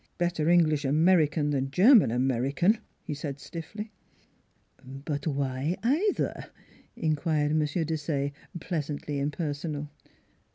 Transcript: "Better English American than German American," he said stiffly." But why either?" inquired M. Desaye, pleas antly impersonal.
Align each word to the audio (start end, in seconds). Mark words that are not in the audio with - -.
"Better 0.17 0.49
English 0.49 0.83
American 0.83 1.51
than 1.51 1.69
German 1.69 2.09
American," 2.09 2.79
he 3.03 3.13
said 3.13 3.39
stiffly." 3.39 3.91
But 5.05 5.27
why 5.27 5.77
either?" 5.83 6.47
inquired 6.95 7.51
M. 7.51 7.59
Desaye, 7.59 8.31
pleas 8.59 8.87
antly 8.89 9.19
impersonal. 9.19 9.91